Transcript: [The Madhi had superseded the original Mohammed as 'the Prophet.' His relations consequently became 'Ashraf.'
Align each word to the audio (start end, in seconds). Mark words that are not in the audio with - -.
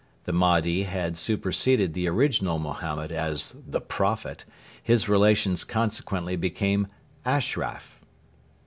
[The 0.23 0.31
Madhi 0.33 0.85
had 0.87 1.15
superseded 1.15 1.93
the 1.93 2.07
original 2.07 2.57
Mohammed 2.57 3.11
as 3.11 3.55
'the 3.67 3.81
Prophet.' 3.81 4.45
His 4.81 5.07
relations 5.07 5.63
consequently 5.63 6.35
became 6.35 6.87
'Ashraf.' 7.23 7.99